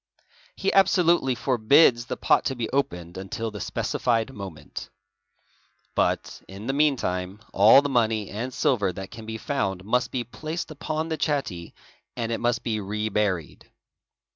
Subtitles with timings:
[0.55, 4.89] He absolutely forbids the pot— to be opened until the specified moment.
[5.93, 10.23] But in the meantime all the money and silver that can be found must be
[10.23, 11.75] placed upon the chatty
[12.17, 13.69] and it must be reburied.